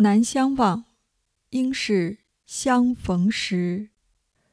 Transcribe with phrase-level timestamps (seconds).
[0.00, 0.84] 南相望，
[1.50, 3.88] 应是相逢时。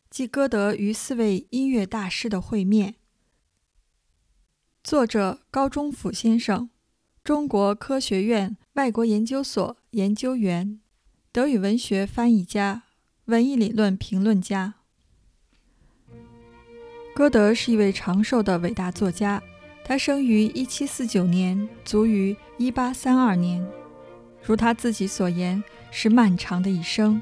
[0.10, 2.96] 即歌德与四位音乐大师的会面。
[4.84, 6.72] 作者高中甫先生，
[7.24, 10.80] 中国科学院外国研究所研究员，
[11.32, 12.82] 德语文学翻译家，
[13.26, 14.74] 文艺理论评论家。
[17.14, 19.44] 歌德是一位长寿的伟大作家，
[19.84, 23.85] 他生于1749年，卒于1832年。
[24.46, 27.22] 如他自己所言，是漫长的一生。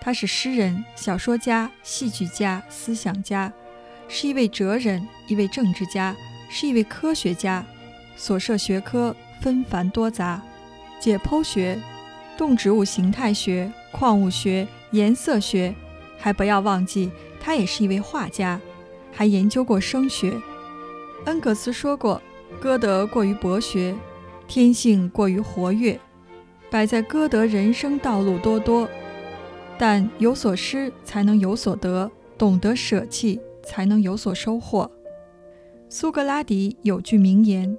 [0.00, 3.52] 他是诗人、小说家、戏剧家、思想家，
[4.08, 6.14] 是一位哲人，一位政治家，
[6.50, 7.64] 是一位科学家。
[8.16, 10.42] 所涉学科纷繁多杂，
[10.98, 11.80] 解剖学、
[12.36, 15.74] 动植物形态学、矿物学、颜色学，
[16.18, 18.60] 还不要忘记，他也是一位画家，
[19.12, 20.38] 还研究过声学。
[21.24, 22.20] 恩格斯说过，
[22.60, 23.94] 歌德过于博学，
[24.46, 25.98] 天性过于活跃，
[26.70, 28.88] 摆在歌德人生道路多多。
[29.78, 34.90] 但有所失才能有所得，懂得舍弃才能有所收获。
[35.88, 37.76] 苏格拉底有句名言：“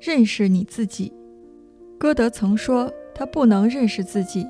[0.00, 1.12] 认识你自己。”
[1.98, 4.46] 歌德曾说他不能认识自己，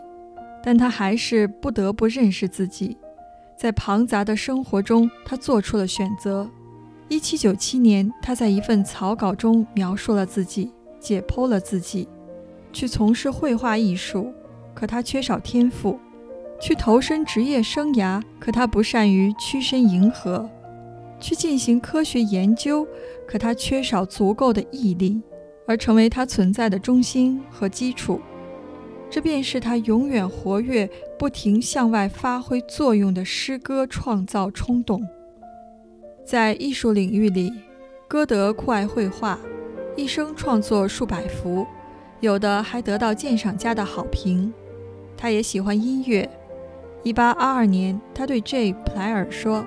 [0.62, 2.96] 但他还是不得不认识自己。
[3.58, 6.50] 在庞杂的生活中，他做出了选择。
[7.08, 12.08] 1797年，他在一份草稿中描述了自己，解剖了自己，
[12.74, 14.34] 去从事绘画艺术，
[14.74, 15.98] 可他缺少天赋。
[16.60, 20.48] 去投身职业生涯，可他不善于屈身迎合；
[21.20, 22.86] 去进行科学研究，
[23.26, 25.20] 可他缺少足够的毅力，
[25.66, 28.20] 而成为他存在的中心和基础。
[29.10, 35.02] 这便是他永远活跃、不停向外发挥作用的诗歌创造冲动。
[36.24, 37.52] 在艺术领域里，
[38.08, 39.38] 歌德酷爱绘画，
[39.96, 41.66] 一生创作数百幅，
[42.24, 44.52] 有的还得到鉴赏家的好评。
[45.16, 46.28] 他也喜欢音乐。
[47.02, 48.72] 一八二二年，他对 J.
[48.72, 49.64] 普莱尔说：“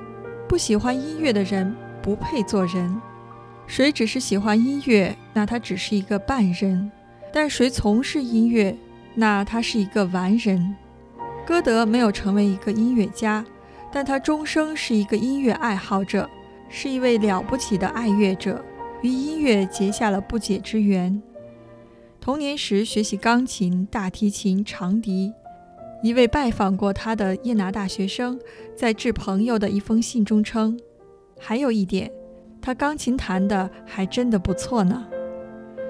[0.49, 2.99] 不喜欢音乐的人不配做人。
[3.67, 6.89] 谁只是喜欢音乐，那他只是一个半人；
[7.31, 8.75] 但谁从事音乐，
[9.13, 10.75] 那他是一个完人。”
[11.45, 13.45] 歌德没有成为一个音乐家，
[13.91, 16.29] 但他终生是一个音乐爱好者，
[16.69, 18.63] 是一位了不起的爱乐者，
[19.01, 21.21] 与音乐结下了不解之缘。
[22.27, 25.31] 童年时学习钢琴、大提琴、长笛。
[26.03, 28.37] 一位拜访过他的耶拿大学生，
[28.75, 30.77] 在致朋友的一封信中称
[31.39, 32.11] ：“还有一点，
[32.61, 35.07] 他钢琴弹得还真的不错呢。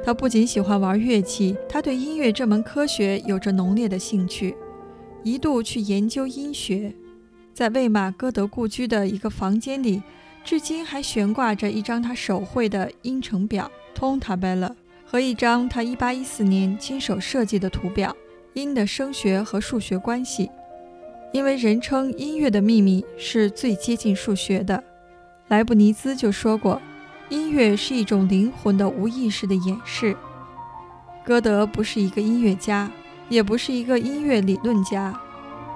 [0.03, 4.55] 他不仅喜欢玩乐器，他对音乐这门科学有着浓烈的兴趣，
[5.23, 6.93] 一度去研究音学。
[7.51, 10.03] 在魏玛歌德故居的一个房间里，
[10.43, 14.75] 至今还悬挂着一张他手绘的音程表 （Tontabella）
[15.09, 18.15] 和一张他1814年亲手设计的图表。”
[18.53, 20.49] 音的声学和数学关系，
[21.31, 24.83] 因为人称音乐的秘密是最接近数学的。
[25.49, 26.81] 莱布尼兹就说过，
[27.29, 30.17] 音乐是一种灵魂的无意识的演示。
[31.23, 32.91] 歌德不是一个音乐家，
[33.29, 35.13] 也不是一个音乐理论家，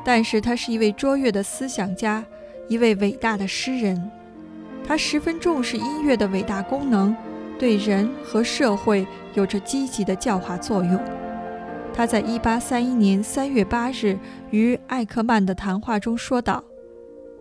[0.03, 2.25] 但是他是一位卓越的思想家，
[2.67, 4.09] 一位伟大的诗人。
[4.83, 7.15] 他十分重视音乐的伟大功能，
[7.61, 9.05] 对人和社会
[9.35, 10.99] 有着积极的教化作用。
[11.93, 14.17] 他在1831年3月8日
[14.49, 16.63] 与艾克曼的谈话中说道：“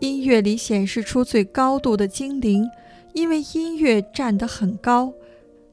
[0.00, 2.69] 音乐里显示出最高度的精灵，
[3.14, 5.14] 因为音乐站得很高，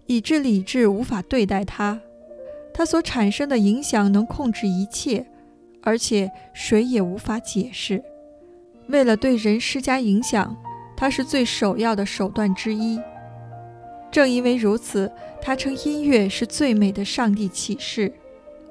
[0.06, 2.00] 以致理智无法对待它。
[2.74, 5.26] 它所产生的影响能控制一切，
[5.82, 8.02] 而且谁也无法解释。
[8.88, 10.56] 为了对人施加影响，
[10.96, 12.98] 它是最首要的手段之一。
[14.12, 18.12] 正因为如此，他称音乐是最美的上帝启示。”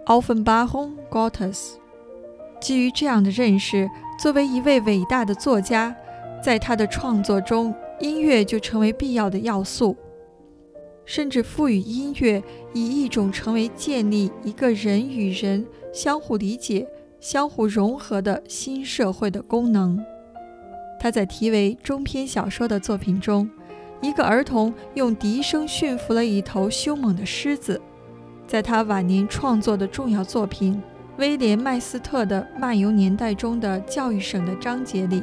[0.07, 1.71] Offenbach Gottes，
[2.61, 5.95] 基于这样的认识，作为一位伟大的作家，
[6.43, 9.97] 在他的创作中，音乐就成为必要的要素，
[11.05, 12.43] 甚至赋予音乐
[12.73, 16.87] 以一种成为建立一个人与人相互理解、
[17.19, 20.00] 相互融合的新社会的功能。
[21.00, 23.50] 他在题为中篇小说的作品中，
[24.00, 27.81] 一个儿童用笛声驯服了一头凶猛的狮子。
[28.46, 30.75] 在他晚年创作的重要作品
[31.19, 35.22] 《威廉·麦斯特的漫游年代》中的教育省的章节里，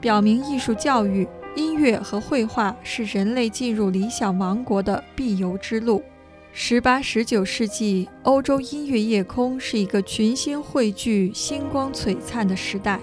[0.00, 6.02] 表明艺术教育、音乐和绘画是人类进入理想王国的必由之路。
[6.52, 12.98] 十八、十九世纪欧洲音乐夜空是一个群星汇聚、星光璀璨的时代，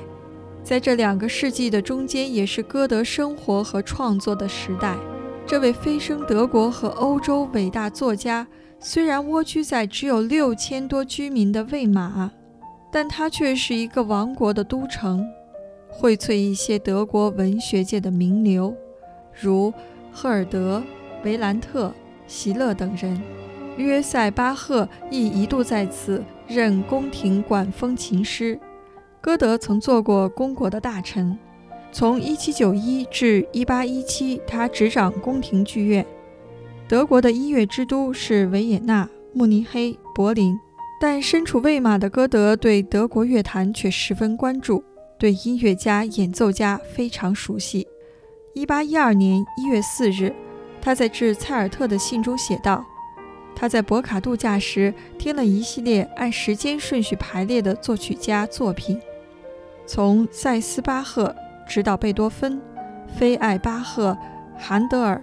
[0.66, 4.98] 在这两个世纪的中间，也是歌德生活和创作的时代。
[5.46, 8.48] 这位飞升德国和欧洲伟大作家。
[8.80, 12.32] 虽然蜗居在只有六千多居民的魏玛，
[12.92, 15.24] 但它却是一个王国的都城，
[15.92, 18.76] 荟萃一些德国文学界的名流，
[19.40, 19.72] 如
[20.12, 20.82] 赫尔德、
[21.24, 21.94] 维兰特、
[22.26, 23.22] 席勒等人。
[23.78, 28.60] 约塞巴赫亦一度在此任宫廷管风琴师。
[29.26, 31.36] 歌德曾做过公国的大臣，
[31.92, 36.06] 从1791至1817，他执掌宫廷剧院。
[36.88, 40.56] 德国的音乐之都是维也纳、慕尼黑、柏林，
[41.02, 44.84] 但身处魏玛的歌德对德国乐坛却十分关注，
[45.18, 47.88] 对音乐家、演奏家非常熟悉。
[48.54, 50.36] 1812年1月4日，
[50.80, 52.86] 他在致蔡尔特的信中写道。
[53.56, 59.02] 他在博卡度假时听了一系列按时间顺序排列的作曲家作品，
[59.86, 61.36] 从塞斯巴赫
[61.68, 62.62] 直到贝多芬、
[63.18, 64.18] 菲艾巴赫、
[64.58, 65.22] 韩德尔、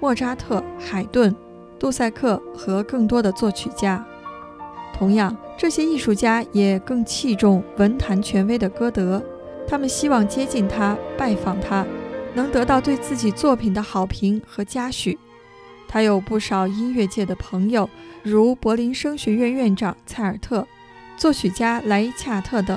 [0.00, 1.34] 莫扎特、海顿、
[1.78, 4.04] 杜塞克和更多的作曲家。
[4.94, 9.22] 同样，这些艺术家也更器重文坛权威的歌德，
[9.66, 11.86] 他们希望接近他、拜访他，
[12.34, 15.18] 能得到对自己作品的好评和嘉许。
[15.86, 17.88] 他有不少音乐界的朋友，
[18.22, 20.66] 如柏林声学院院长蔡尔特、
[21.16, 22.76] 作曲家莱伊恰特等，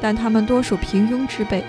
[0.00, 1.64] 但他们多属平庸之辈。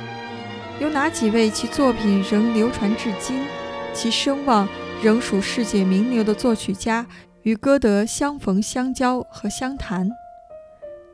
[0.79, 3.45] 有哪几位其作品仍流传至今，
[3.93, 4.67] 其声望
[5.01, 7.05] 仍属世界名流的作曲家，
[7.43, 10.09] 与歌德相逢相交和相谈？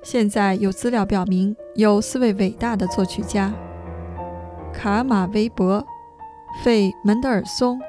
[0.04, 3.52] 现在有资料表明，有四位伟大的作曲家：
[4.74, 5.86] 卡马维伯、
[6.64, 7.80] 费门德尔松。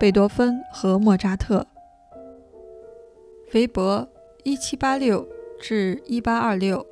[0.00, 1.66] 贝多芬和莫扎特。
[3.52, 4.08] 韦伯
[4.44, 5.28] （一七八六
[5.60, 6.86] 至一八二六）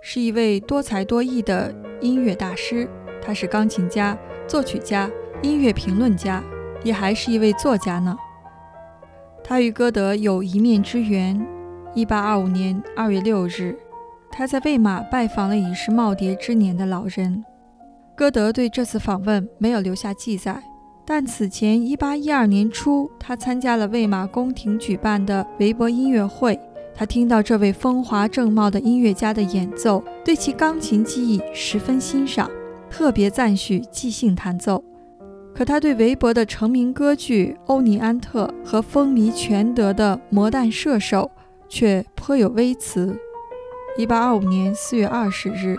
[0.00, 2.88] 是一位多才多艺的音乐大师，
[3.20, 4.16] 他是钢琴家、
[4.46, 5.10] 作曲家、
[5.42, 6.42] 音乐评论家，
[6.84, 8.16] 也还是一位作家呢。
[9.42, 11.44] 他与歌德有一面之缘。
[11.94, 13.76] 一八二五年二月六日，
[14.30, 17.44] 他在魏玛拜访了已是耄耋之年的老人。
[18.14, 20.62] 歌德对这次访问没有留下记载。
[21.04, 26.60] 但此前，一八一二年初，他参加了魏玛宫廷举办的韦伯音乐会。
[26.98, 32.50] 他听到这位风华正茂的音乐家的演奏，对其钢琴技艺十分欣赏，
[32.90, 34.82] 特别赞许即兴弹奏。
[35.54, 41.30] 可他对韦伯的成名歌剧《欧尼安特》和风靡全德的《魔弹射手》
[41.68, 43.16] 却颇有微词。
[43.96, 45.76] 一八二五年四月二十日，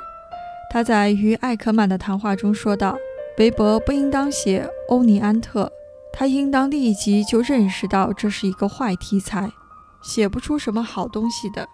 [0.72, 2.96] 他在与艾克曼的谈话中说道。
[3.38, 5.66] 韦伯不应当写《欧尼安特》，
[6.14, 9.50] 他应当立即就认识到这是一个坏题材，
[10.02, 11.68] 写不出什么好东西的。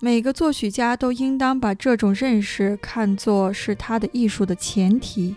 [0.00, 5.34] 每个作曲家都应当把这种认识看作是他的艺术的前提。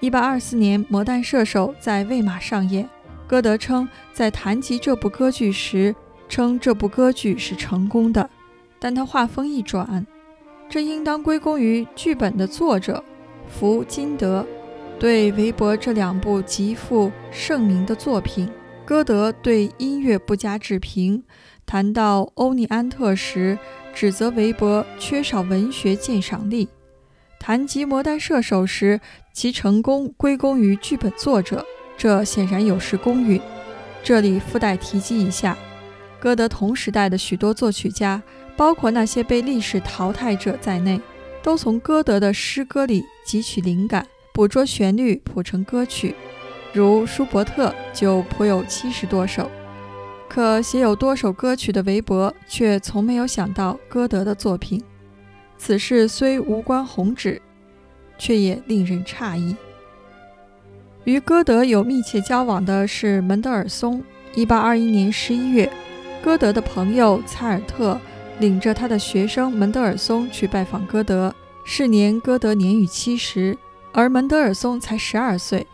[0.00, 2.88] 一八二四年，《魔弹射手》在魏玛上演，
[3.26, 5.94] 歌德称在谈及这部歌剧时，
[6.28, 8.28] 称这部歌剧是成功的，
[8.78, 10.06] 但他话锋一转，
[10.68, 13.02] 这应当归功于剧本的作者
[13.48, 14.44] 弗金德。
[14.98, 18.48] 对韦伯这两部极负盛名的作品，
[18.84, 21.22] 歌德对音乐不加置评。
[21.64, 23.58] 谈到《欧尼安特》时，
[23.94, 26.68] 指责韦伯缺少文学鉴赏力；
[27.40, 29.00] 谈及《魔弹射手》时，
[29.32, 31.64] 其成功归功于剧本作者，
[31.96, 33.40] 这显然有失公允。
[34.02, 35.56] 这里附带提及一下，
[36.20, 38.22] 歌德同时代的许多作曲家，
[38.54, 41.00] 包括那些被历史淘汰者在内，
[41.42, 44.06] 都从歌德的诗歌里汲取灵感。
[44.34, 46.12] 捕捉旋律谱成歌曲，
[46.74, 49.48] 如舒伯特就谱有七十多首。
[50.28, 54.82] 可写有多首歌曲的韦伯却从没有想到歌德的作品。
[55.56, 57.40] 此事虽无关宏旨，
[58.18, 59.54] 却也令人诧异。
[61.04, 64.02] 与歌德有密切交往的是门德尔松。
[64.34, 65.70] 一八二一年十一月，
[66.20, 68.00] 歌德的朋友蔡尔特
[68.40, 71.32] 领着他的学生门德尔松去拜访歌德。
[71.64, 73.56] 是年歌德年逾七十。
[73.92, 75.64] 而门德尔松才十二岁，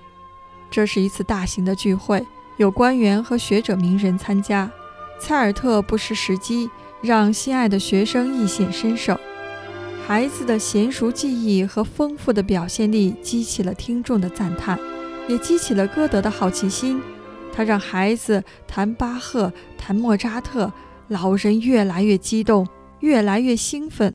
[0.71, 2.25] 这是一次大型的聚会，
[2.57, 4.71] 有官员和学者名人参加。
[5.19, 6.71] 蔡尔特不失时机，
[7.03, 9.19] 让心爱的学生一显身手。
[10.07, 14.79] 孩子的娴熟技艺和丰富的表现力激起了听众的赞叹，
[15.29, 17.03] 也激起了歌德的好奇心。
[17.53, 20.73] 他让孩子弹巴赫，弹莫扎特，
[21.09, 22.67] 老人越来越激动，
[23.01, 24.15] 越来越兴奋。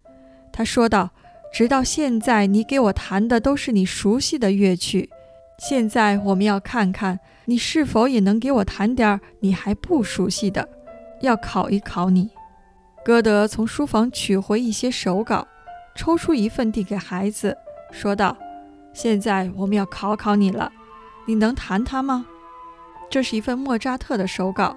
[0.52, 1.10] 他说道。
[1.54, 5.10] 直到现在，你给我弹的都是你熟悉的乐曲。
[5.58, 10.68] 现在我们要看看你是否也能给我弹点你还不熟悉的，
[11.22, 12.30] 要考一考你。
[13.06, 15.48] 歌德从书房取回一些手稿，
[15.96, 17.56] 抽出一份递给孩子，
[17.92, 18.36] 说道
[18.94, 20.72] ：“现在我们要考考你了，
[21.26, 22.26] 你能弹它吗？”
[23.10, 24.76] 这是一份莫扎特的手稿，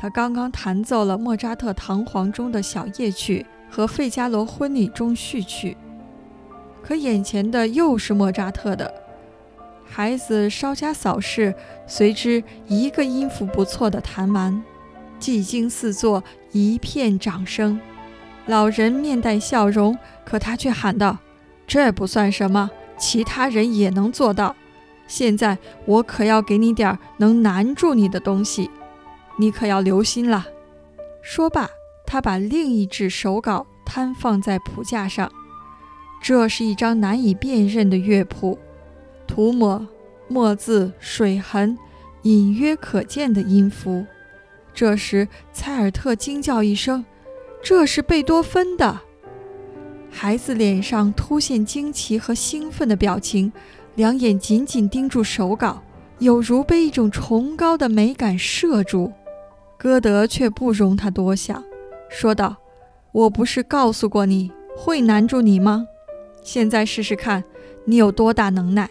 [0.00, 5.76] 他刚刚弹奏了莫扎特《唐璜》中的小夜曲和费加罗婚礼中序曲。
[6.82, 9.05] 可眼前的又是莫扎特的。
[9.88, 11.54] 孩子稍加扫视，
[11.86, 14.62] 随之一个音符不错的弹完，
[15.18, 17.80] 寂静四座，一片掌声。
[18.46, 21.18] 老人面带笑容，可他却喊道
[21.66, 24.54] ：“这不算什么，其他人也能做到。
[25.06, 28.70] 现在我可要给你点儿能难住你的东西，
[29.38, 30.46] 你可要留心了。”
[31.22, 31.68] 说罢，
[32.06, 35.30] 他把另一只手稿摊放在谱架上。
[36.22, 38.58] 这是一张难以辨认的乐谱，
[39.26, 39.86] 涂抹、
[40.28, 41.76] 墨字、水痕，
[42.22, 44.04] 隐约可见的音符。
[44.72, 47.04] 这时，蔡尔特惊叫一声。
[47.62, 49.00] 这是贝多芬的。
[50.10, 53.52] 孩子脸上突现惊奇和兴奋的表情，
[53.96, 55.82] 两眼紧紧盯住手稿，
[56.20, 59.12] 有如被一种崇高的美感摄住。
[59.76, 61.62] 歌德却不容他多想，
[62.08, 62.56] 说道
[63.12, 65.86] ：“我不是告诉过你会难住你吗？
[66.42, 67.42] 现在试试看，
[67.84, 68.88] 你有多大能耐。”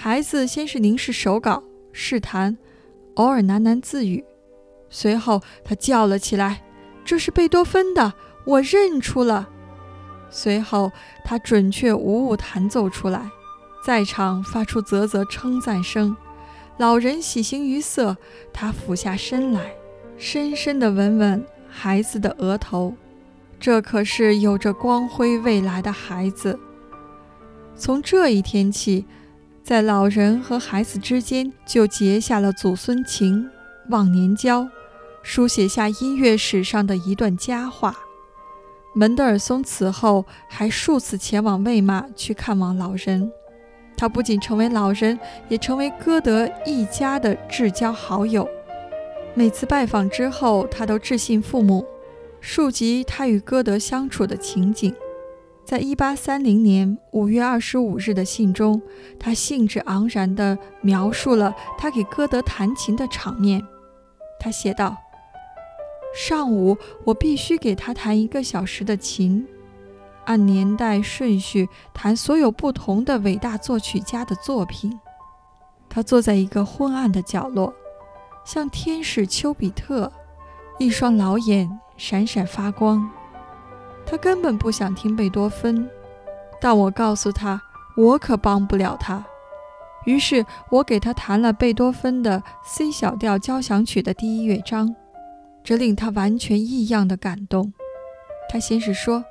[0.00, 2.56] 孩子先是凝视手稿，试弹，
[3.14, 4.24] 偶尔喃喃自语，
[4.88, 6.62] 随后他叫了起来。
[7.04, 8.14] 这是贝多芬的，
[8.44, 9.48] 我认出了。
[10.30, 10.92] 随后，
[11.24, 13.28] 他准确无误弹奏出来，
[13.84, 16.16] 在场发出啧啧称赞声。
[16.76, 18.16] 老人喜形于色，
[18.52, 19.74] 他俯下身来，
[20.16, 22.94] 深深地吻吻孩子的额头。
[23.58, 26.56] 这可是有着光辉未来的孩子。
[27.74, 29.04] 从这一天起，
[29.68, 33.50] 在老人和孩子之间就结下了祖孙情、
[33.90, 34.66] 忘年交。
[35.22, 37.94] 书写下音乐史上的一段佳话。
[38.94, 43.30] 门德尔松此后还数次前往魏玛去看望老人。
[43.94, 45.20] 他不仅成为老人，
[45.50, 48.48] 也成为歌德一家的至交好友。
[49.34, 51.84] 每次拜访之后，他都致信父母，
[52.40, 54.94] 述及他与歌德相处的情景。
[55.68, 58.80] 在一八三零年五月二十五日的信中，
[59.20, 63.62] 他兴致盎然地描述了他给歌德弹琴的场面。
[64.40, 64.96] 他写道。
[66.16, 69.46] 上午，我必须给他弹一个小时的琴，
[70.24, 74.98] 按年代顺序弹所有不同的伟大作曲家的作品。
[75.90, 77.74] 他坐在一个昏暗的角落，
[78.42, 80.10] 像天使丘比特，
[80.78, 83.17] 一双老眼闪闪发光。
[84.10, 85.86] 他根本不想听贝多芬，
[86.60, 87.60] 但我告诉他，
[87.94, 89.22] 我可帮不了他。
[90.06, 94.96] 于是我给他弹了贝多芬的 C 小调交响曲的第一乐章。
[95.62, 97.74] 这令他完全异样的感动。
[98.48, 99.22] 他先是说：“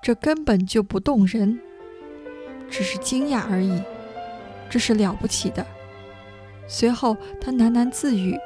[0.00, 1.58] 这根本就不动人，
[2.70, 3.82] 只是惊讶而已。
[4.70, 5.66] 这是了不起的。”
[6.68, 8.38] 随后他喃喃自语，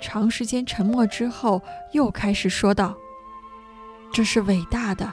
[0.00, 1.62] 长时间沉默之后，
[1.92, 2.96] 又开始说道
[4.18, 5.12] ：“这是伟大的，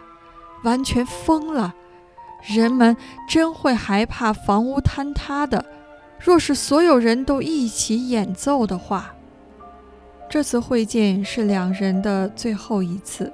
[0.63, 1.75] 完全疯了。
[2.41, 2.97] 人们
[3.29, 5.63] 真会害怕房屋坍塌的。
[6.19, 9.13] 若是所有人都一起演奏的话。”
[10.27, 13.31] 这次会见是两人的最后一次。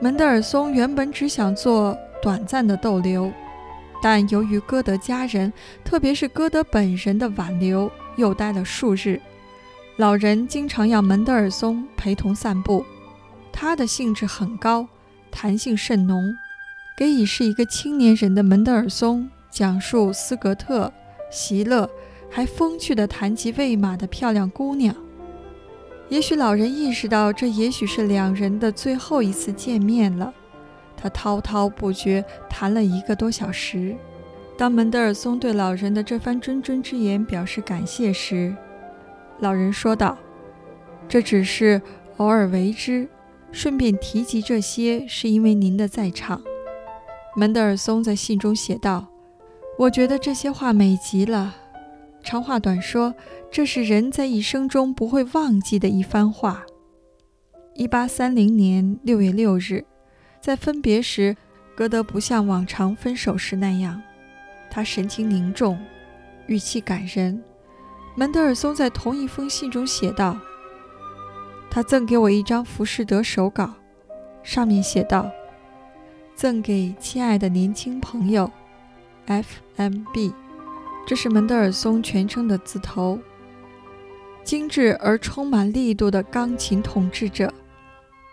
[0.00, 3.30] 门德尔松原本只想做短暂的逗留，
[4.02, 5.52] 但由于歌德家人，
[5.84, 9.20] 特别是歌德本人的挽留，又待了数日。
[9.98, 12.84] 老人经常要门德尔松陪同散步，
[13.56, 14.88] 他的兴致很高，
[15.30, 16.36] 弹性甚浓，
[16.96, 20.92] 给已是一个青年人的门德尔松讲述斯格特、
[21.30, 21.88] 席勒，
[22.28, 24.94] 还风趣地谈及魏玛的漂亮姑娘。
[26.08, 30.34] 也许老人意识到，这也许是两人的最后一次见面了。
[30.96, 33.94] 他滔滔不绝谈了一个多小时。
[34.58, 38.54] 当门德尔松对老人的这番谆谆之言表示感谢时，
[39.38, 40.18] 老人说道
[41.08, 41.80] ：“这只是
[42.16, 43.08] 偶尔为之，
[43.54, 46.42] 顺便提及这些，是因为您的在场。”
[47.36, 49.06] 门德尔松在信中写道
[49.78, 51.56] ：“我觉得这些话美极了。”
[52.22, 53.14] 长话短说，
[53.50, 56.64] 这是人在一生中不会忘记的一番话。
[57.74, 59.84] 一八三零年六月六日，
[60.40, 61.36] 在分别时，
[61.76, 64.00] 歌德不像往常分手时那样，
[64.70, 65.78] 他神情凝重，
[66.46, 67.42] 语气感人。
[68.16, 70.38] 门德尔松在同一封信中写道
[71.74, 73.74] ：“他赠给我一张浮士德手稿，
[74.44, 75.28] 上面写道
[76.36, 78.48] ：‘赠给亲爱的年轻朋友
[79.26, 80.32] ，F.M.B.’。”
[81.04, 83.18] 这是门德尔松全称的字头。
[84.44, 87.52] 精致而充满力度的钢琴统治者，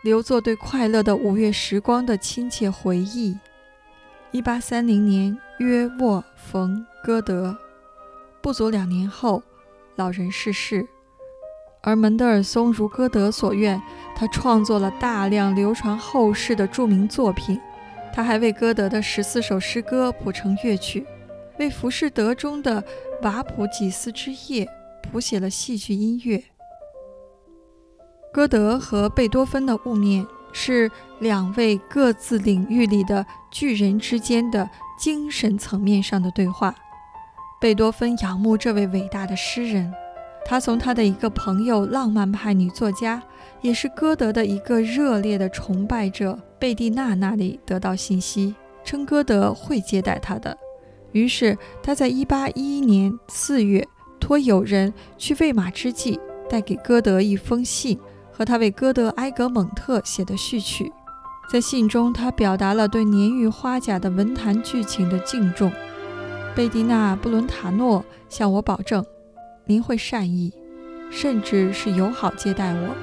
[0.03, 3.35] 留作对快乐的五月时光的亲切回忆。
[4.29, 7.57] 一八三零年，约沃冯歌德。
[8.39, 9.41] 不足两年后，
[9.95, 10.87] 老人逝世。
[11.81, 13.81] 而门德尔松如歌德所愿，
[14.15, 17.59] 他创作了大量流传后世的著名作品。
[18.13, 21.05] 他还为歌德的十四首诗歌谱成乐曲，
[21.57, 22.83] 为《浮士德》中的
[23.23, 24.67] 瓦普几斯之夜
[25.01, 26.43] 谱写了戏剧音乐。
[28.31, 34.69] 歌德和贝多芬的雾面是两位各自领域里的巨人之间的
[34.99, 36.75] 精神层面上的对话。
[37.59, 39.93] 贝多芬仰慕这位伟大的诗人。
[40.45, 43.21] 他从他的一个朋友，浪漫派女作家，
[43.61, 50.57] 也是歌德的一个热烈的崇拜者贝蒂娜那里得到信息，称歌德会接待他的。
[51.13, 53.87] 于是他在1811年4月
[54.19, 56.19] 托友人去魏玛之际，
[56.49, 57.97] 带给歌德一封信
[58.31, 60.91] 和他为歌德《埃格蒙特》写的序曲。
[61.49, 65.71] 在信中，他表达了对年逾花甲的文坛剧情的敬重。
[66.55, 69.05] 贝蒂娜·布伦塔诺向我保证。
[69.71, 70.51] 您会善意，
[71.09, 72.93] 甚至是友好接待我，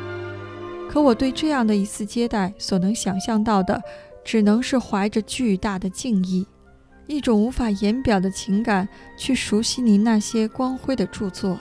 [0.90, 3.80] 可我对这样的一次接待所能想象到的，
[4.22, 6.46] 只能是怀着巨大的敬意，
[7.06, 11.58] 一种无法言表的情感去熟悉您那些光辉的著作。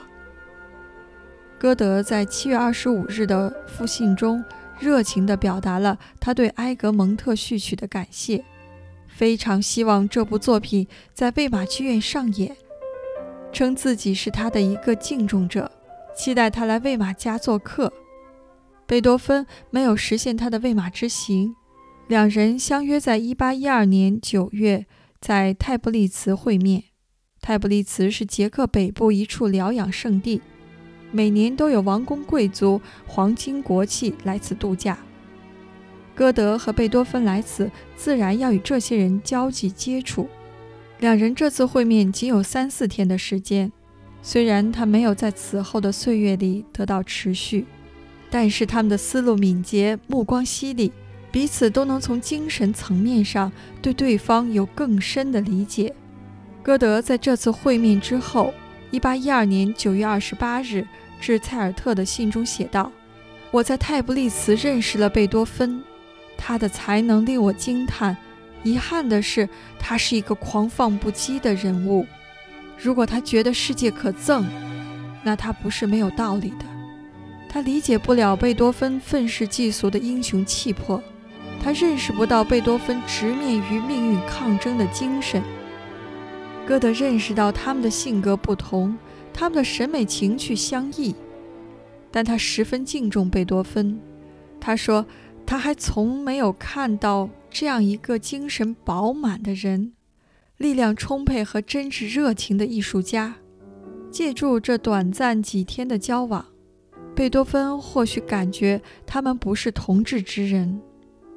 [1.58, 4.44] 歌德在七月二十五日的复信中，
[4.78, 8.44] 热情地表达了他对《埃格蒙特》序曲的感谢，
[9.08, 12.54] 非常希望这部作品在魏玛剧院上演。
[13.52, 15.70] 称自己是他的一个敬重者，
[16.14, 17.92] 期待他来魏玛家做客。
[18.86, 21.54] 贝多芬没有实现他的魏玛之行，
[22.06, 24.86] 两人相约在1812年9月
[25.20, 26.84] 在泰布利茨会面。
[27.40, 30.40] 泰布利茨是捷克北部一处疗养圣地，
[31.12, 34.98] 每年都有王公贵族、皇亲国戚来此度假。
[36.14, 40.28] 歌德和贝多芬来此，自然要与这些人交际接触。
[41.00, 43.70] 两人这次会面仅有三四天的时间，
[44.20, 47.64] 虽然他没有在此后的岁月里得到持续，
[48.28, 50.92] 但是他们的思路敏捷，目光犀利，
[51.30, 55.94] 彼此都能从精神层面上对对方有更深的理解。
[56.64, 58.52] 歌德在这次会面之后
[58.90, 60.84] 一八一二年九月二十八日
[61.20, 62.90] 致蔡尔特的信中写道
[63.52, 65.80] ：“我在泰布利茨认识了贝多芬，
[66.36, 68.16] 他的才能令我惊叹。”
[68.64, 72.06] 遗憾的是，他是一个狂放不羁的人物。
[72.76, 74.44] 如果他觉得世界可憎，
[75.22, 76.64] 那他不是没有道理的。
[77.48, 81.02] 他理解不了贝多芬愤世嫉俗的英雄气魄，
[81.62, 85.42] 他认识不到贝多芬直面与命运抗争的精神。
[86.66, 88.96] 歌德认识到他们的性格不同，
[89.32, 91.14] 他们的审美情趣相异，
[92.10, 93.98] 但他十分敬重贝多芬。
[94.60, 95.06] 他说，
[95.46, 97.30] 他还从没有看到。
[97.50, 99.92] 这样一个精神饱满的人，
[100.56, 103.36] 力量充沛和真挚热情的艺术家，
[104.10, 106.44] 借助这短暂几天的交往，
[107.14, 110.80] 贝多芬或许感觉他们不是同志之人，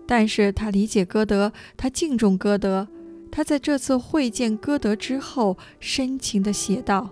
[0.06, 2.88] 但是他理解歌德，他敬重歌德。
[3.32, 7.12] 他在这次会见歌德之后，深情地写道：“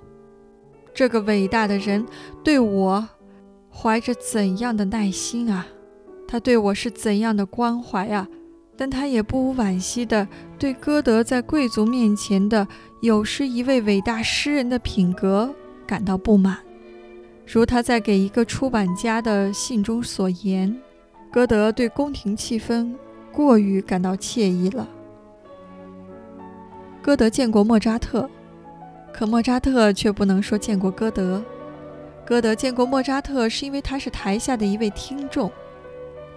[0.94, 2.06] 这个伟大的人
[2.44, 3.08] 对我
[3.72, 5.66] 怀着怎样的耐心啊！
[6.28, 8.28] 他对我是怎样的关怀啊！”
[8.80, 10.26] 但他也不无惋惜地
[10.58, 12.65] 对歌德在贵族面前的
[13.02, 15.54] 有失一位伟大诗人的品格
[15.86, 16.60] 感到不满，
[17.46, 20.74] 如他在给一个出版家的信中所言
[21.30, 22.96] ：“歌德对宫廷气氛
[23.34, 24.88] 过于感到惬意了。”
[27.04, 28.30] 歌德见过莫扎特，
[29.12, 31.44] 可莫扎特却不能说见过歌德。
[32.26, 35.52] 歌德见过莫扎特，是因为他是台下的一位听众。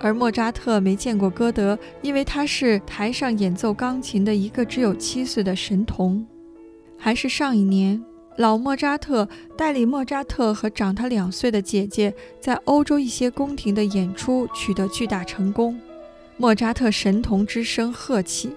[0.02, 6.26] 而莫扎特没见过歌德，因为他是台上演奏钢琴的一个只有七岁的神童。
[6.98, 8.04] 还是上一年，
[8.36, 15.80] 老莫扎特代理莫扎特和长他两岁的姐姐在欧洲一些宫廷的演出取得巨大成功，
[16.36, 18.50] 莫扎特神童之声鹤起。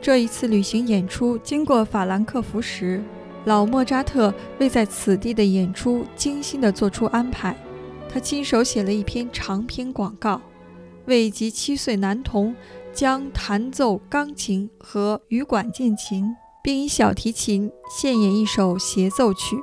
[0.00, 3.02] 这一次旅行演出经过法兰克福时，
[3.44, 7.56] 老莫扎特为在此地的演出精心地做出安排，
[8.08, 10.40] 他亲手写了一篇长篇广告。
[11.06, 12.54] 为及七岁男童
[12.92, 19.56] 将弹奏钢琴和羽管键琴，并以小提琴献演一首协奏曲，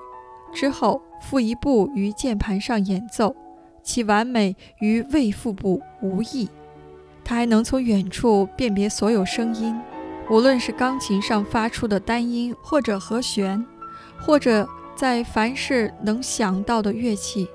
[0.53, 3.35] 之后复一部于键盘上演奏，
[3.83, 6.49] 其完美与未复部无异。
[7.23, 9.77] 他还能从远处辨别所有声音，
[10.29, 13.65] 无论是钢琴上发出的单音，或者和弦，
[14.17, 17.47] 或者在凡是能想到的乐器，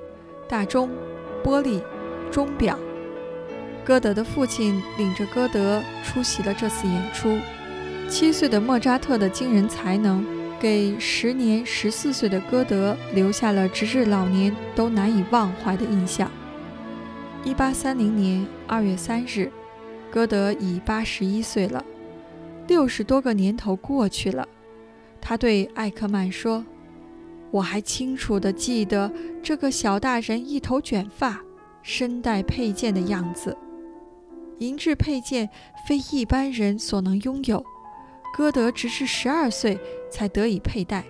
[0.46, 0.90] 大钟、
[1.42, 1.82] 玻璃、
[2.30, 2.78] 钟表。
[3.84, 7.38] 歌德的父亲领着歌德出席了这次演出。
[8.08, 10.24] 七岁的莫扎特的惊人才能
[10.60, 16.30] 给时年十四岁的歌德留下了直至老年都难以忘怀的印象。
[17.42, 19.50] 一八三零年二月三日，
[20.10, 21.84] 歌德已八十一岁了。
[22.68, 24.46] 六十多个年头过去了，
[25.20, 26.64] 他对艾克曼说
[27.50, 29.10] ：“我还清楚地记得
[29.42, 31.40] 这个小大人一头卷发、
[31.82, 33.56] 身带佩剑的样子。
[34.58, 35.48] 银质佩剑
[35.86, 37.64] 非一般人所能拥有，
[38.34, 39.78] 歌德直至十二岁
[40.10, 41.04] 才得以佩戴。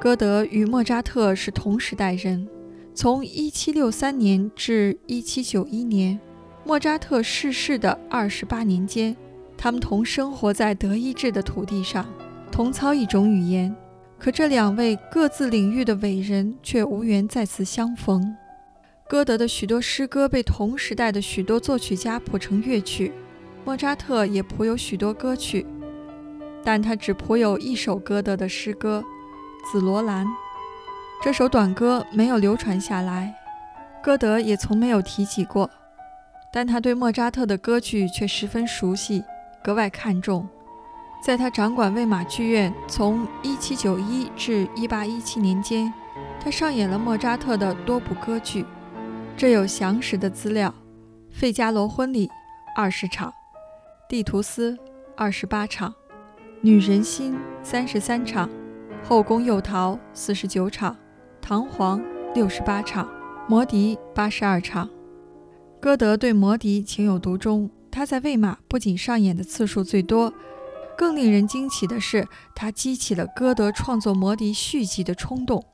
[0.00, 2.48] 歌德与莫扎特是同时代人，
[2.94, 6.18] 从一七六三年至一七九一年，
[6.64, 9.16] 莫扎特逝世的二十八年间。”
[9.56, 12.04] 他们同生活在德意志的土地上，
[12.50, 13.74] 同操一种语言，
[14.18, 18.36] 可这两位各自领域的伟人却无缘再次相逢。
[19.06, 23.12] 歌德的许多诗歌被同时代的许多作曲家谱成乐曲，
[23.62, 25.66] 莫扎特也谱有许多歌曲，
[26.64, 29.04] 但他只谱有一首歌德的诗歌
[29.70, 30.24] 《紫罗兰》。
[31.22, 33.34] 这首短歌没有流传下来，
[34.02, 35.68] 歌德也从没有提起过，
[36.50, 39.22] 但他对莫扎特的歌剧却十分熟悉。
[39.62, 40.48] 格外看重，
[41.22, 45.92] 在他掌管魏玛剧院从1791至1817年间，
[46.42, 48.64] 他上演了莫扎特的多部歌剧，
[49.36, 50.72] 这有详实的资料：
[51.34, 52.28] 《费加罗婚礼》
[52.76, 53.30] 二十场，
[54.08, 54.72] 《蒂图斯》
[55.16, 55.90] 二十八场，
[56.60, 58.48] 《女人心》三十三场，
[59.02, 60.94] 《后宫诱逃》四十九场，
[61.40, 62.00] 《唐璜》
[62.32, 63.06] 六十八场，
[63.48, 64.88] 《魔笛》八十二场。
[65.80, 67.70] 歌德对魔笛情有独钟。
[67.90, 70.32] 他在魏玛不仅上演的次数最多，
[70.96, 75.60] 更令人惊奇的是，他激起了歌德创作《魔笛》续集的冲动。《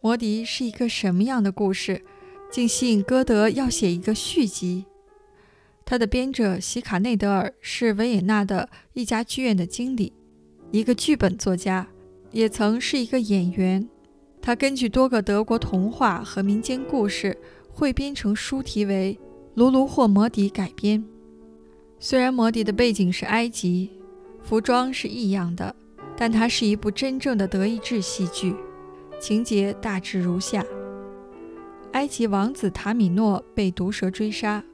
[0.00, 2.04] 魔笛》是一个什么样的故事，
[2.52, 4.84] 竟吸引歌德要写一个续集？
[5.86, 10.12] 他的编者席卡内德尔是维也纳的一家剧院的经理，
[10.70, 11.88] 一个剧本作家，
[12.30, 13.88] 也曾是一个演员。
[14.42, 17.34] 他根据多个德国童话和民间故事
[17.70, 19.18] 汇编成书，题为
[19.54, 21.02] 《卢卢霍魔笛》改编。
[21.98, 23.90] 虽然《魔笛》的背景是埃及，
[24.42, 25.74] 服装是异样的，
[26.18, 28.54] 但它是一部真正的德意志戏剧。
[29.18, 30.62] 情节大致如下：
[31.92, 34.64] 埃及王子塔米诺被毒蛇追杀，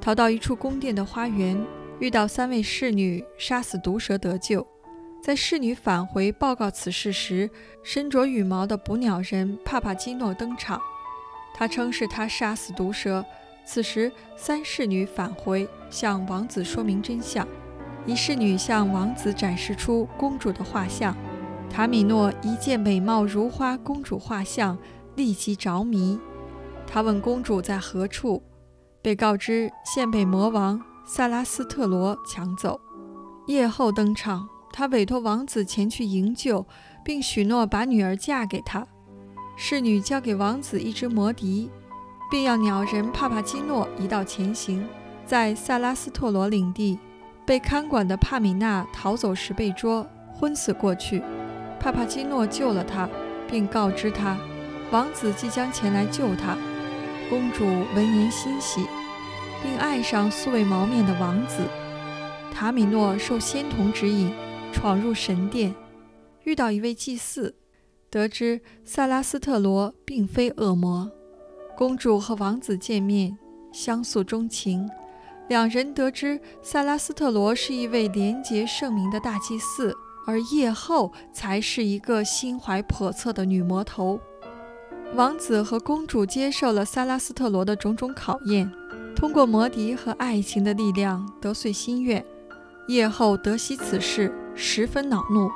[0.00, 1.56] 逃到一处宫殿的花园，
[2.00, 4.66] 遇到三位侍女，杀死毒蛇得救。
[5.22, 7.48] 在侍女返回报告此事时，
[7.84, 10.80] 身着羽毛的捕鸟人帕帕基诺登场，
[11.54, 13.24] 他称是他杀死毒蛇。
[13.64, 17.46] 此时，三侍女返回，向王子说明真相。
[18.04, 21.16] 一侍女向王子展示出公主的画像，
[21.70, 24.76] 塔米诺一见美貌如花公主画像，
[25.14, 26.18] 立即着迷。
[26.94, 28.40] 他问公主在何处，
[29.02, 32.80] 被告知现被魔王萨拉斯特罗抢走。
[33.48, 36.64] 夜后登场，他委托王子前去营救，
[37.04, 38.86] 并许诺把女儿嫁给他。
[39.56, 41.68] 侍女交给王子一支魔笛。
[42.30, 44.86] 并要鸟人帕帕基诺一道前行，
[45.26, 46.96] 在萨拉斯特罗领地
[47.44, 51.20] 被看管的帕米娜逃走时被捉，昏死过去。
[51.80, 53.08] 帕帕基诺救了他，
[53.50, 54.38] 并告知他，
[54.92, 56.56] 王子即将前来救他。
[57.30, 58.86] 公主闻言欣喜，
[59.62, 61.62] 并爱上素未谋面的王子。
[62.52, 64.30] 塔米诺受仙童指引，
[64.72, 65.74] 闯入神殿，
[66.44, 67.54] 遇到一位祭司，
[68.10, 71.10] 得知萨拉斯特罗并非恶魔。
[71.74, 73.36] 公主和王子见面，
[73.72, 74.88] 相诉衷情。
[75.48, 84.20] 两人得知萨拉斯特罗是一位廉洁圣明的大祭司，而夜后才是一个心怀叵测的女魔头。
[85.14, 88.68] 王子和公主接受了萨拉斯特罗的种种考验，
[89.14, 92.24] 通过魔笛和爱情的力量得遂心愿。
[92.88, 95.48] 夜后得悉此事，十分恼怒，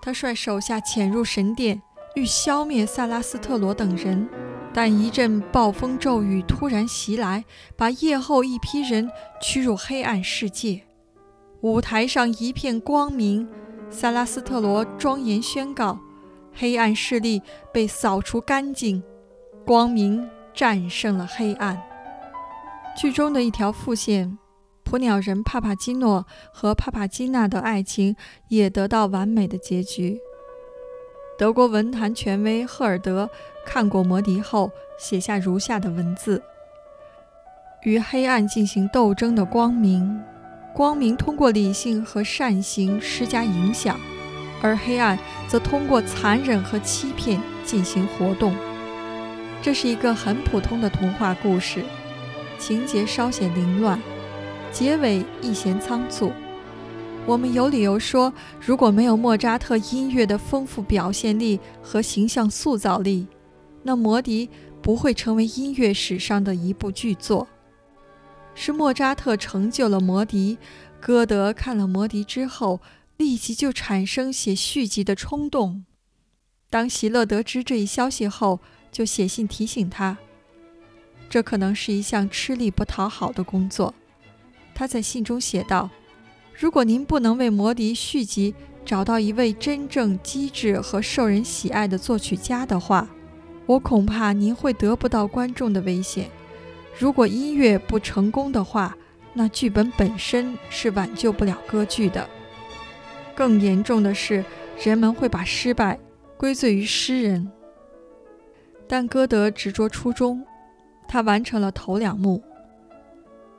[0.00, 1.82] 他率手下潜入神殿，
[2.14, 4.26] 欲消灭萨拉斯特罗等人。
[4.72, 7.44] 但一阵暴风骤雨突然袭来，
[7.76, 9.10] 把夜后一批人
[9.42, 10.80] 驱入黑暗世界。
[11.60, 13.46] 舞台上一片光明，
[13.90, 16.00] 萨拉斯特罗庄严宣告：
[16.54, 19.02] 黑暗势力被扫除干净，
[19.66, 21.80] 光明战胜了黑暗。
[22.96, 24.38] 剧中的一条副线，
[24.84, 28.14] 捕鸟人帕帕基诺和帕帕基娜的爱情
[28.48, 30.20] 也得到完美的结局。
[31.36, 33.28] 德国文坛权威赫尔德
[33.66, 36.40] 看过《魔笛》后，写下如下的文字
[37.82, 40.22] ：“与黑暗进行斗争的光明，
[40.72, 43.98] 光明通过理性和善行施加影响，
[44.64, 48.56] 而黑暗则通过残忍和欺骗进行活动。”
[49.60, 51.84] 这是一个很普通的童话故事，
[52.58, 54.00] 情节稍显凌乱，
[54.72, 56.32] 结尾一嫌仓促。
[57.26, 63.26] 我们有理由说，如果没有莫扎特音乐的丰富表现力和形象塑造力，
[63.82, 64.46] 那《魔笛》
[64.82, 67.46] 不会成为音乐史上的一部巨作。
[68.54, 70.58] 是莫扎特成就了《魔笛》，
[71.00, 72.80] 歌德看了《魔笛》之后，
[73.16, 75.84] 立即就产生写续集的冲动。
[76.70, 80.18] 当席勒得知这一消息后，就写信提醒他，
[81.28, 83.94] 这可能是一项吃力不讨好的工作。
[84.74, 85.90] 他在信中写道。
[86.56, 93.08] 如果您不能为《魔笛》续集找到一位真正机智和受人喜爱的作曲家的话，
[93.66, 96.30] 我恐怕您会得不到观众的危险。
[96.96, 98.96] 如果音乐不成功的话，
[99.32, 102.30] 那剧本本身是挽救不了歌剧的。
[103.34, 104.44] 更严重的是，
[104.82, 105.98] 人们会把失败
[106.36, 107.50] 归罪于诗人。
[108.86, 110.44] 但歌德执着初衷，
[111.08, 112.42] 他完成了头两幕。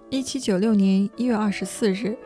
[0.10, 2.18] 一七九六年一月二十四日。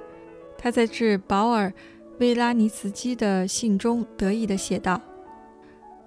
[0.61, 1.69] 他在致保尔·
[2.19, 5.01] 维拉尼茨基的信中得意地写道：“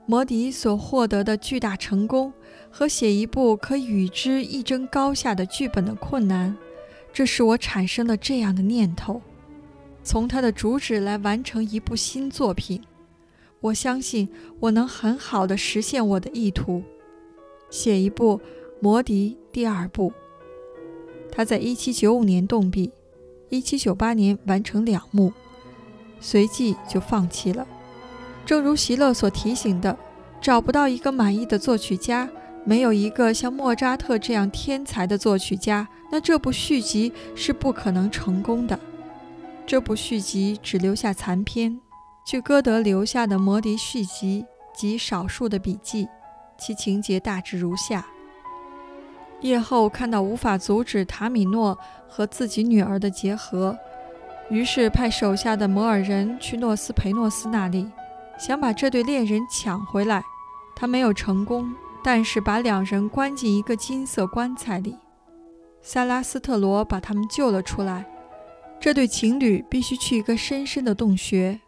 [0.04, 2.30] 摩迪所获得的巨大成功
[2.68, 6.54] 和写一部可与之一争高下的剧本的困难，
[7.14, 9.22] 这使我产生了这样的念头：
[10.02, 12.82] 从他的主旨来完成一部新作品。
[13.60, 14.28] 我相信
[14.60, 16.82] 我能很好地实现我的意图，
[17.70, 18.38] 写一部
[18.80, 20.12] 《摩迪》第二部。”
[21.30, 22.90] 他在1795年动笔。
[23.48, 25.30] 一七九八年完成两幕，
[26.20, 27.68] 随即就放弃了。
[28.46, 29.94] 正如席勒所提醒的，
[30.40, 32.26] 找不到一个满意的作曲家，
[32.64, 38.80] 没有一个像莫扎特这样天才的作曲家，那这部续集是不可能成功的。
[39.64, 41.80] 这部续集只留下残篇。
[42.24, 44.44] 据歌德留下的《魔笛》续集
[44.74, 46.08] 及少数的笔记，
[46.58, 48.06] 其情节大致如下。
[49.40, 51.76] 叶后看到无法阻止塔米诺
[52.08, 53.76] 和自己女儿的结合，
[54.50, 57.90] 于是派手下的摩尔人去诺斯培诺斯那里，
[58.38, 60.22] 想把这对恋人抢回来。
[60.76, 64.96] 他没有成功，但是把两人关进一个金色棺材里。
[65.80, 68.06] 萨拉斯特罗把他们救了出来。
[68.82, 71.60] 这对情侣必须去一个深深的洞穴，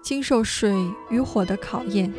[0.00, 0.72] 经受水
[1.10, 2.14] 与火的考验。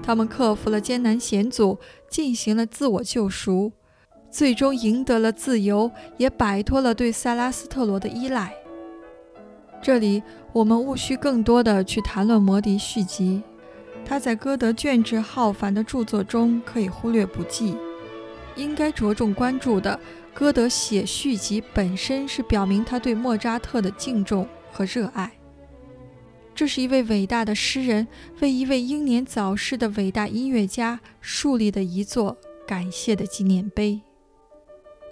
[0.00, 1.76] 他们克服了艰难险阻，
[2.08, 3.72] 进行了自我救赎。
[4.30, 8.54] 最终赢得了自由，也摆脱了对塞拉斯特罗的依赖。
[9.82, 13.42] 这里我们务需更多的去谈论《魔笛》续集，
[14.04, 17.76] 他在歌德卷帙浩繁的著作中可以忽略不计。
[18.54, 19.98] 应该着重关注的，
[20.34, 25.30] 歌德写续集本身是表明他对莫扎特的敬重和热爱。
[26.56, 28.06] 这是一位伟大的诗人
[28.40, 34.00] 为一位英年早逝的伟大音乐家树立的一座感谢的纪念碑。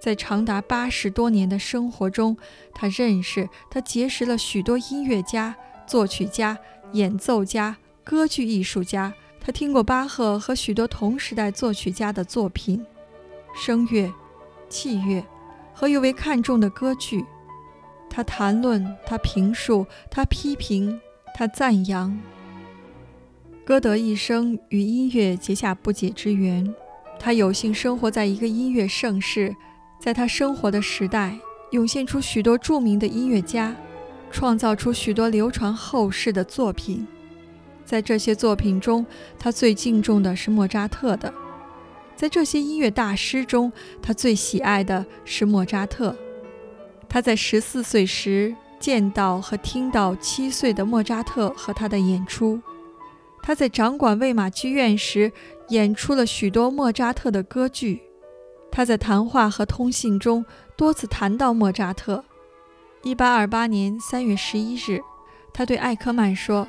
[0.01, 2.37] 在长达八十多年的生活中，
[2.75, 5.55] 他认识、他结识了许多音乐家、
[5.87, 6.59] 作曲家、
[6.93, 9.15] 演奏家、歌剧艺术家。
[9.41, 12.85] 他听过巴赫和许多同时代作曲家的作品、
[13.57, 14.13] 声乐、
[14.73, 15.23] 器乐
[15.75, 17.25] 和尤为看重的歌剧。
[18.09, 20.99] 他谈论，他评述，他批评，
[21.35, 22.19] 他赞扬。
[23.65, 26.75] 歌德一生与音乐结下不解之缘。
[27.19, 29.55] 他有幸生活在一个音乐盛世。
[30.01, 31.39] 在他生活的时代，
[31.71, 33.77] 涌现出许多著名的音乐家，
[34.33, 37.07] 创造出许多流传后世的作品。
[37.85, 39.07] 在这些作品中，
[39.39, 41.33] 他最敬重的是莫扎特的；
[42.23, 46.17] 在这些音乐大师中，他最喜爱的是莫扎特。
[47.09, 52.61] 他在十四岁时见到和听到七岁的莫扎特和他的演出；
[53.43, 55.33] 他在掌管魏玛剧院时
[55.71, 58.01] 演出了许多莫扎特的歌剧。
[58.71, 62.25] 他在谈话和通信中多次谈到莫扎特。
[63.03, 65.01] 1828年3月11日，
[65.53, 66.69] 他对艾克曼说：“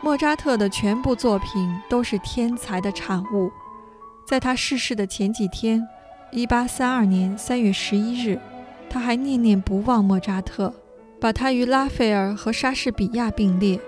[0.00, 3.52] 莫扎特的全部作品都是天才的产物。”
[4.30, 5.88] 在他逝世的前几天
[6.30, 8.38] ，1832年3月11日，
[8.88, 10.72] 他还念念不忘莫扎特，
[11.20, 13.80] 把他与拉斐尔和莎士比亚并列。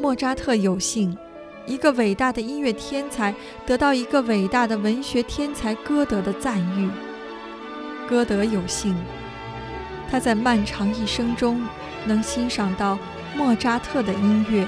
[0.00, 1.14] 莫扎特有幸。
[1.66, 3.34] 一个伟大的音乐天才
[3.66, 6.88] 得到一个伟大的文学天才歌德的赞誉。
[8.08, 8.96] 歌德有幸，
[10.10, 11.62] 他在漫长一生中
[12.06, 12.98] 能欣赏到
[13.36, 14.66] 莫扎特的音乐。